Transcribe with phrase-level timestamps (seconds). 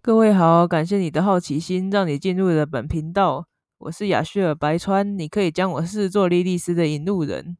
[0.00, 3.48] 各位好，感谢你的好奇心，让你进入了本频道。
[3.78, 7.56] 我是雅叙尔白川，你可以将我视作莉莉丝的引路人。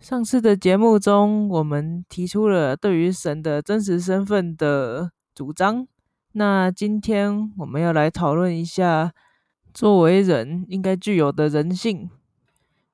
[0.00, 5.86] 上次的节目中，我们提出了对于神的真实身份的主张。
[6.32, 9.12] 那今天我们要来讨论一下，
[9.74, 12.08] 作为人应该具有的人性。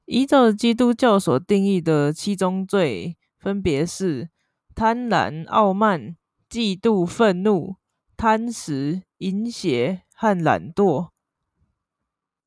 [0.07, 4.29] 依照基督教所定义的七宗罪，分别是
[4.75, 6.17] 贪婪、傲慢、
[6.51, 7.77] 嫉妒、愤怒。
[8.21, 11.09] 贪食、淫邪和懒惰，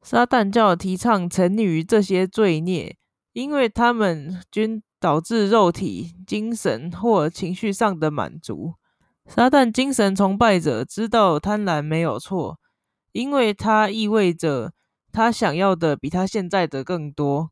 [0.03, 2.95] 撒旦教提倡沉溺于这些罪孽，
[3.31, 8.75] 因为他们均导致肉体、精神或情绪上的满足。
[9.25, 12.59] 撒旦精神崇拜者知道贪婪没有错，
[13.11, 14.73] 因为它意味着
[15.11, 17.49] 他想要的比他现在的更多。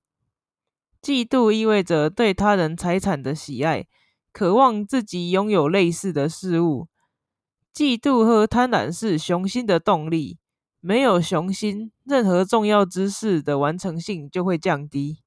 [1.02, 3.88] 嫉妒意味着对他人财产的喜爱，
[4.32, 6.88] 渴望自己拥有类似的事物。
[7.74, 10.38] 嫉妒和贪婪是雄心的动力，
[10.82, 15.20] 没有雄心，任何重要之事的完成性就会降低。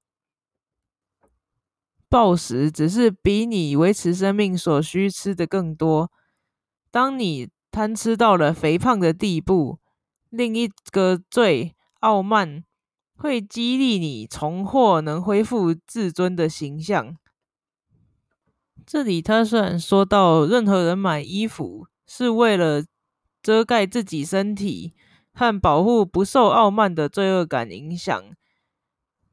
[2.09, 6.13] 暴食只是比你维持生命所需吃的更多。
[6.91, 9.79] 当你贪吃到了肥胖的地步，
[10.29, 12.63] 另一个罪傲慢
[13.17, 17.17] 会激励你重获能恢复自尊的形象。
[18.87, 21.87] 这里他虽然说到任何人买衣服。
[22.07, 22.85] 是为了
[23.43, 24.95] 遮盖自己身体
[25.33, 28.23] 和保护不受傲慢的罪恶感影响。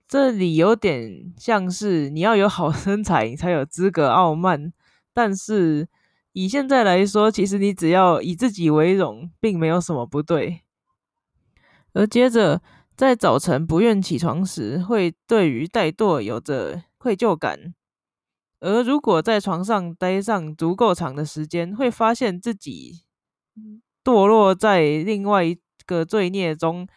[0.08, 4.74] 这里有点像是你要有好身材， 你才有资格傲慢。
[5.14, 5.88] 但是
[6.34, 10.62] 以现在来说，其实你只要以自己为荣，并没有什么不对。
[11.94, 12.62] 而接着
[12.96, 17.74] 在早晨不愿起床时，会对于怠惰有着愧疚感。
[18.62, 23.04] 而如果在床上待上足够长的时间，会发现自己
[24.04, 26.88] 堕落在另外一个罪孽中，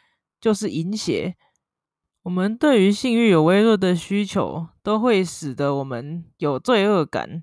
[0.41, 1.35] 就是淫邪。
[2.23, 7.43] 我们对于性欲有微弱的需求，都会使得我们有罪恶感。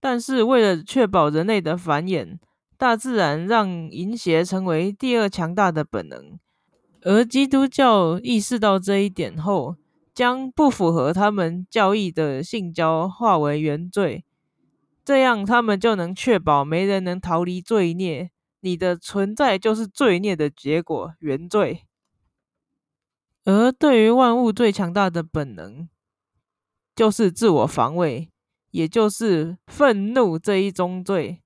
[0.00, 2.38] 但是为了确保人类的繁衍，
[2.76, 6.38] 大自然让淫邪成为第二强大的本能。
[7.02, 9.76] 而基督教意识到这一点后，
[10.16, 14.24] 将不符合他们教义的性交化为原罪，
[15.04, 18.30] 这样他们就能确保没人能逃离罪孽。
[18.60, 21.82] 你的存在就是罪孽的结果，原罪。
[23.44, 25.86] 而对于万物最强大的本能，
[26.94, 28.30] 就是自我防卫，
[28.70, 31.42] 也就是愤怒这一宗罪。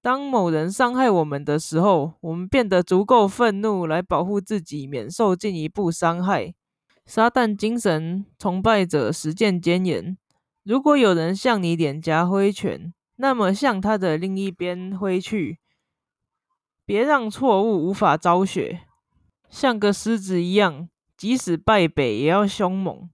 [0.00, 6.54] 当某人伤害我们的时候，我们变得足够愤怒来保护自己，免受进一步伤害。
[7.06, 10.16] 撒旦精神崇拜者实践箴言。
[10.62, 15.58] 如果有人向你脸颊挥拳，那么向他的另一边挥去，
[16.86, 18.80] 别让错误无法昭雪。
[19.50, 23.10] 像个狮子一样，即使败北也要凶猛。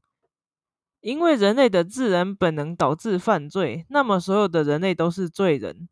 [1.00, 5.88] 因为人类的自然本能导致犯罪，那么所有的人类都是罪人，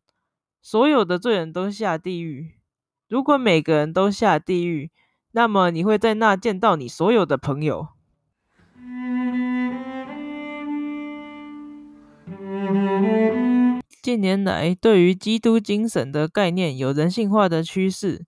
[0.61, 2.59] 所有的罪人都下地狱。
[3.07, 4.91] 如果每个人都下地狱，
[5.31, 7.89] 那么你会在那见到你所有的朋友。
[14.01, 18.25] 近年来，对于基督精神的概念有人性化的趋势，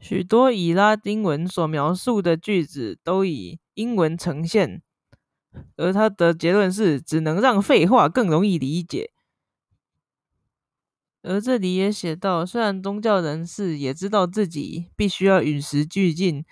[0.00, 4.82] 许多以拉丁文所描述的句子都以英文呈现，
[5.76, 9.12] 而他的结论是只能让废话更容易理解。
[11.26, 16.44] 而这里也写到，虽然宗教人士也知道自己必须要与时俱进，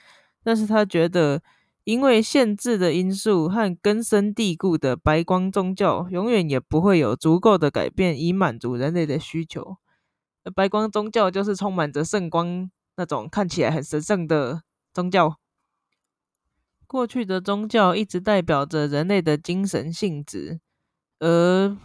[0.43, 1.43] 但是他觉得，
[1.85, 9.77] 因为限制的因素和根深蒂固的白光宗教，永远也不会有足够的改变以满足人类的需求。
[10.45, 14.63] 而白光宗教就是充满着圣光那种看起来很神圣的
[14.95, 15.37] 宗教。
[16.87, 20.61] 过去的宗教一直代表着人类的精神性质，
[21.19, 21.77] 而。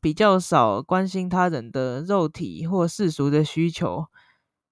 [0.00, 4.06] 比较少关心他人的肉体或世俗的需求，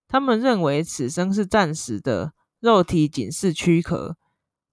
[0.06, 4.16] 他们认为此生是暂时的，肉体仅是躯壳，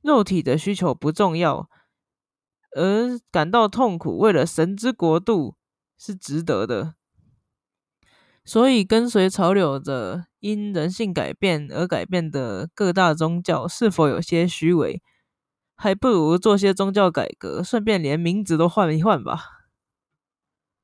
[0.02, 1.70] 肉体的需求不重要，
[2.76, 5.56] 而感到痛苦为了神之国度
[5.98, 6.96] 是值得的。
[8.46, 15.02] 所以，跟随潮流的因人性改变而改变的各大宗教是否有些虚伪？
[15.76, 19.63] 还不如做些宗教改革，顺便连名字都换一换吧。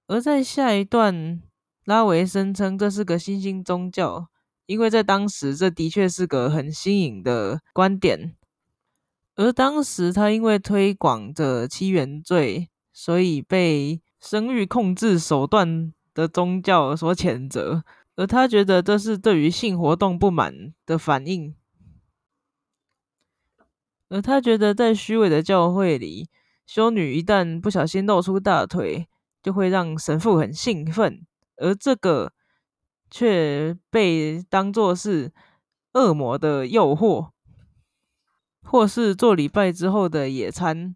[0.09, 1.39] 而在下一段，
[1.85, 4.27] 拉维声称这是个新兴宗教，
[4.65, 8.35] 因为在当时这的确是个很新颖的观点。
[9.35, 17.85] 而当时他因为推广着七原罪，所以被生育控制手段的的宗教所谴责，
[18.17, 21.55] 而他觉得这是对于性活动不满的反应。
[24.09, 26.27] 而他觉得在虚伪的教会里，
[26.65, 29.07] 修女一旦不小心露出大腿，
[29.41, 31.25] 就会让神父很兴奋，
[31.57, 32.33] 而这个
[33.09, 35.33] 却被当作是
[35.93, 37.29] 恶魔的诱惑，
[38.61, 40.95] 或是做礼拜之后的野餐。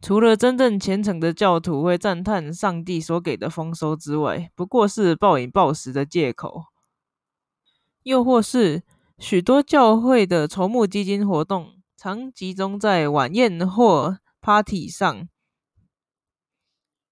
[0.00, 6.64] 除了真正虔诚的教徒会赞叹上帝所给的丰收之外，不过是暴饮暴食的借口，
[8.02, 8.82] 又或是
[9.18, 15.28] 许多教会的筹募基金活动常集中在晚宴或 party 上，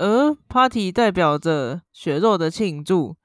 [0.01, 3.17] 而 party 代表着血肉的庆祝。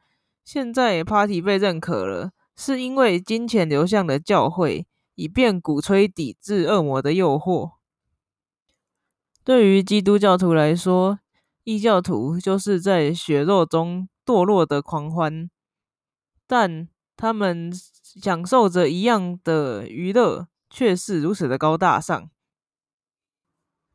[0.44, 4.86] 现在 party 被认可了，是因为金钱流向了教会，
[5.16, 7.76] 以便鼓吹抵制恶魔的诱惑。
[9.46, 11.20] 对于基督教徒来说，
[11.64, 15.50] 异教徒就是在血肉中堕落的狂欢，
[16.46, 17.72] 但他们
[18.04, 22.30] 享受着一样的娱乐，却是如此的高大上。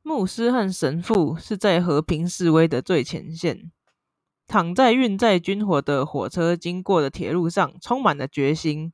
[0.02, 3.70] 牧师和神父是在和平示威的最前线，
[4.47, 8.93] 躺在运载军火的火车经过的铁路上，充满了决心。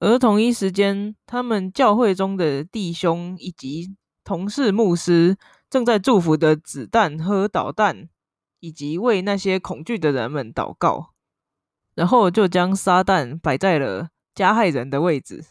[0.00, 3.94] 而同一时间，他们教会中的弟兄以及
[4.24, 5.36] 同事牧师
[5.70, 8.08] 正在祝福的子弹和导弹，
[8.60, 11.12] 以及为那些恐惧的人们祷告，
[11.94, 15.44] 然后就将撒旦摆在了加害人的位置。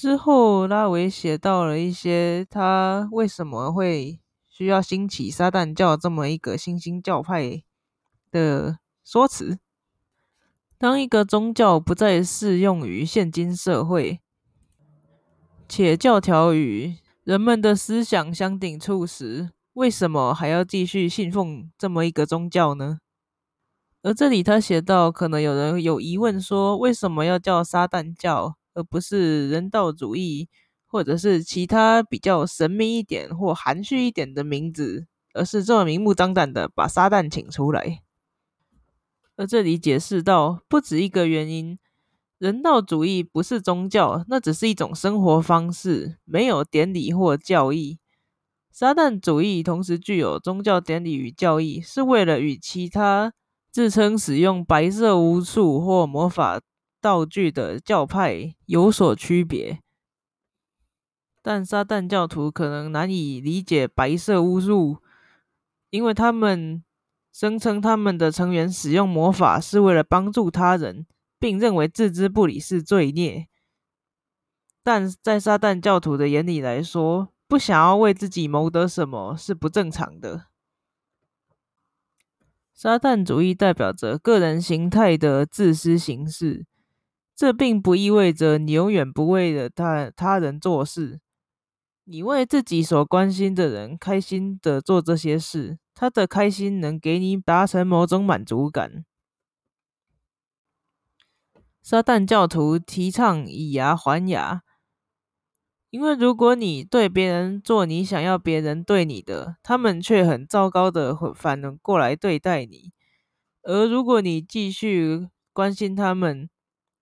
[0.00, 4.18] 之后，拉维写到了一些他为什么会
[4.48, 7.62] 需要兴起撒旦教这么一个新兴教派
[8.30, 9.58] 的说辞。
[10.78, 14.20] 当一个宗教不再适用于现今社会，
[15.68, 23.00] 且教条与人们的思想相抵触时，为什么还要继续信奉这么一个宗教呢？
[24.00, 30.48] 而这里他写到，可能有人有疑问说，为什么要叫撒旦教，而不是人道主义，
[30.86, 38.02] 或者是其他比较神秘一点或含蓄一点的名字，而是这么明目张胆的把撒旦请出来？
[39.36, 41.78] 而这里解释到，不止一个原因。
[42.38, 47.98] 人道主义不是宗教，那只是一种生活方式，没有典礼或教义。
[48.70, 53.32] 撒旦主义同时具有宗教典礼与教义，是为了与其他
[53.70, 56.60] 自称使用白色巫术或魔法
[57.00, 59.80] 道具的教派有所区别。
[61.42, 64.98] 但撒旦教徒可能难以理解白色巫术，
[65.90, 66.82] 因为他们。
[67.32, 71.06] 声称他们的成员使用魔法是为了帮助他人，
[71.38, 73.46] 并认为置之不理是罪孽。
[74.82, 80.46] 但在撒旦教徒的眼里来说，不想要为自己谋得什么是不正常的。
[82.74, 86.66] 撒旦主义代表着个人形态的自私形式，
[87.40, 91.22] 这并不意味着你永远不为了他他人做事。
[92.04, 95.78] 你为自己所关心的人开心的做这些事。
[95.94, 99.06] 他的开心能给你达成某种满足感。
[101.80, 104.60] 撒旦教徒提倡以牙还牙，
[105.88, 112.90] 因为如果你对别人做你想要别人对你的，他们却很糟糕的反过来对待你；
[113.62, 116.50] 而如果你继续关心他们，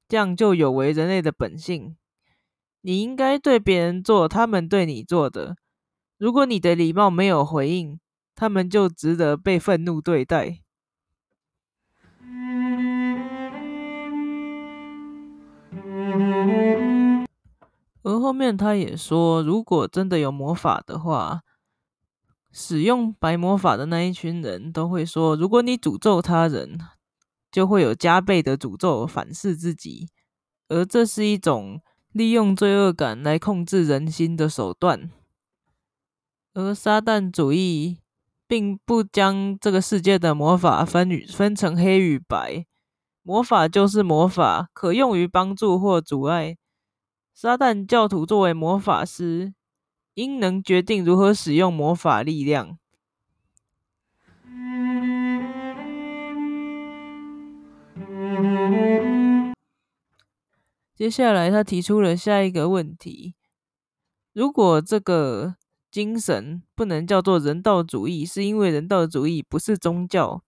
[0.09, 1.97] 这样就有违人类的本性。
[2.81, 5.57] 你应该对别人做他们对你做的。
[6.17, 8.01] 如果你的礼貌没有回应，
[8.35, 10.61] 他们就值得被愤怒对待。
[18.03, 21.43] 而后面他也说，如果真的有魔法的话，
[22.51, 26.79] 使用白魔法的那一群人都会说：如果你诅咒他人，
[27.51, 30.09] 就会有加倍的诅咒反噬自己。
[30.69, 31.81] 而这是一种
[32.13, 35.11] 利用罪恶感来控制人心的手段。
[36.55, 37.99] 而撒旦主义。
[38.49, 42.65] 并不将这个世界的魔法分与分成黑与白，
[43.23, 46.57] 魔法就是魔法，可用于帮助或阻碍。
[47.35, 49.53] 撒旦教徒作为魔法师，
[50.15, 52.79] 应能决定如何使用魔法力量。
[60.95, 63.35] 接下来，他提出了下一个问题：
[64.33, 65.57] 如果这个。
[65.91, 70.45] 精神不能叫做人道主义，是因为人道主义不是宗教。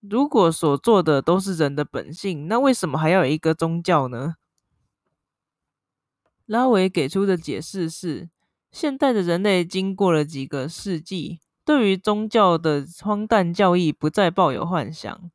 [0.00, 4.34] 如果所做的都是人的本性，那为什么还要有一个宗教呢？
[6.44, 8.28] 拉维给出的解释是：
[8.70, 15.30] 现代的人类经过了几个世纪，对于宗教的荒诞教义不再抱有幻想。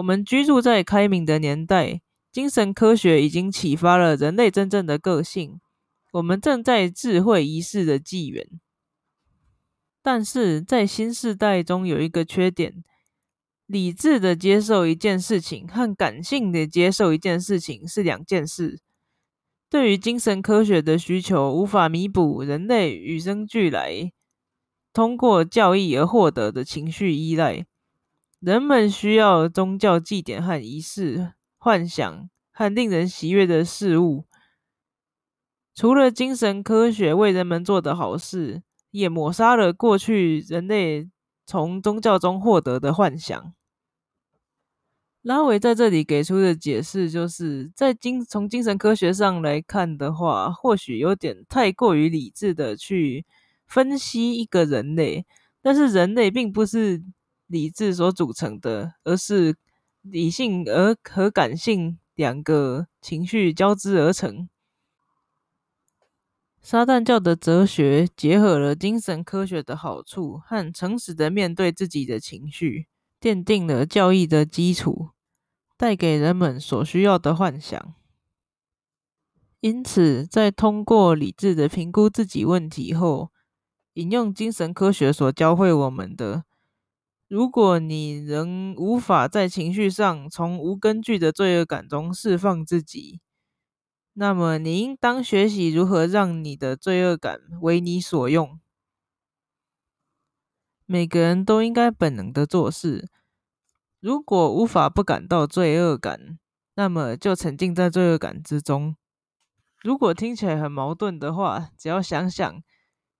[0.00, 2.00] 我们居住在开明的年代，
[2.32, 5.60] 精神科学已经启发了人类真正的个性。
[6.12, 8.48] 我们正在智慧仪式的纪元，
[10.02, 12.82] 但是在新时代中有一个缺点：
[13.66, 18.80] 理智的接受一件事情和感性的接受一件事情是两件事。
[19.68, 24.10] 对于精神科学的需求，无法弥补人类与生俱来
[24.94, 27.66] 通过教义而获得的情绪依赖。
[28.40, 34.24] 人们需要宗教祭典和仪式、幻想和令人喜悦的事物。
[35.74, 41.10] 除了精神科学为人们做的好事，也抹杀了过去人类
[41.44, 43.52] 从宗教中获得的幻想。
[45.20, 53.26] 拉维在这里给出的解释，就是在精从精神科学上来看的话，或许有点太过于理智的去
[53.66, 55.26] 分析一个人类，
[55.60, 57.02] 但是人类并不是
[57.50, 59.56] 理智所组成的，而是
[60.02, 64.48] 理性而和感性两个情绪交织而成。
[66.62, 72.86] 撒旦教的哲学结合了精神科学的好处和诚实的面对自己的情绪。
[73.20, 75.10] 奠定了教义的基础，
[75.76, 77.94] 带给人们所需要的幻想。
[79.60, 83.30] 因此，在通过理智的评估自己问题后，
[83.92, 86.44] 引用精神科学所教会我们的：
[87.30, 93.20] 如果你仍无法在情绪上从无根据的罪恶感中释放自己，
[94.14, 98.58] 那么你应当学习如何让你的罪恶感为你所用。
[100.86, 103.08] 每个人都应该本能的做事。
[104.00, 106.40] 如果无法不感到罪恶感，
[106.74, 108.96] 那么就沉浸在罪恶感之中。
[109.80, 112.60] 如果听起来很矛盾的话，只要想想，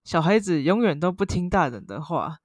[0.02, 2.38] 小孩子永远都不听大人的话，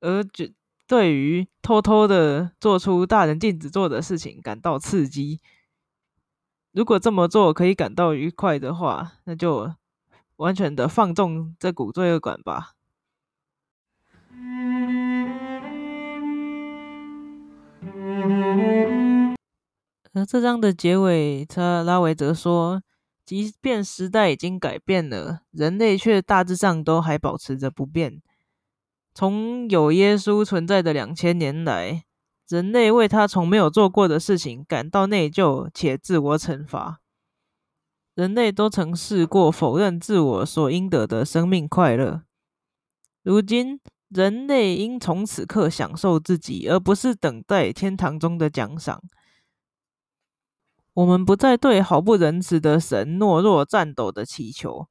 [0.00, 0.54] 而觉
[0.86, 5.40] 对于偷偷的做出大人禁止做的事情感到刺激。
[6.72, 9.72] 如果这么做可以感到愉快的话，那就
[10.36, 12.72] 完全的放纵这股罪恶感吧。
[20.12, 22.82] 而这章的结尾，他拉维则说
[23.24, 28.20] ：“即便时代已经改变了，人类却大致上都还保持着不变。
[29.14, 32.04] 从有耶稣存在的两千年来，
[32.48, 37.00] 人类为他从没有做过的事情感到内疚且自我惩罚。
[38.14, 42.22] 人类都曾试过否认自我所应得的生命快乐。
[43.22, 43.80] 如今。”
[44.14, 49.02] 人类应从此刻享受自己，而不是等待天堂中的奖赏。
[50.92, 54.86] 我们不再对毫不仁慈的神懦弱颤抖的祈求。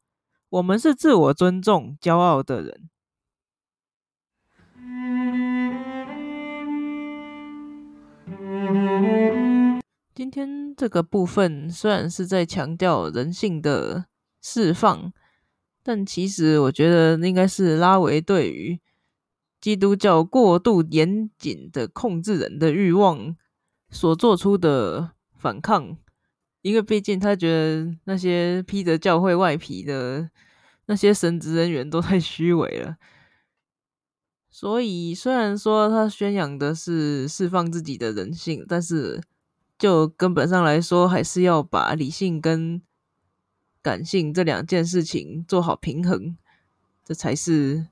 [0.50, 2.90] 我们是自我尊重、骄傲的人。
[10.14, 14.06] 今天这个部分虽然是在强调人性的
[14.42, 15.12] 释放，
[15.84, 18.80] 但其实我觉得应该是拉维对于。
[19.62, 23.34] 基督教过度严谨的控制人的欲望
[23.90, 25.96] 所做出的反抗，
[26.62, 30.30] 因为毕竟他觉得那些披着教会外皮的
[30.88, 32.98] 那些神职人员都太虚伪了，
[34.54, 39.20] 所以虽然说他宣扬的是释放自己的人性，但是
[39.80, 42.80] 就根本上来说，还是要把理性跟
[43.82, 46.38] 感性这两件事情做好平衡，
[47.04, 47.88] 这才是。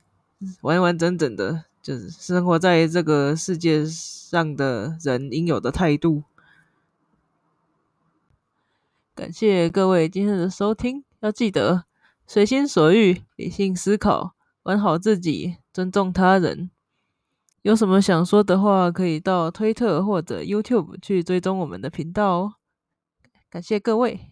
[0.62, 6.24] 完完整整的，就是生活在这个世界上的人应有的态度。
[9.14, 11.86] 感谢各位今天的收听，要记得
[12.26, 16.70] 随心所欲、理性思考、管好自己、尊重他人。
[17.62, 22.54] 有什么想说的话，可以到推特或者 YouTube 去追踪我们的频道哦。
[23.50, 24.31] 感谢各位。